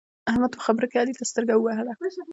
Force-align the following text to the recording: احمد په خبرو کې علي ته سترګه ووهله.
احمد 0.31 0.51
په 0.55 0.59
خبرو 0.65 0.89
کې 0.91 0.95
علي 1.01 1.13
ته 1.19 1.23
سترګه 1.31 1.53
ووهله. 1.55 1.93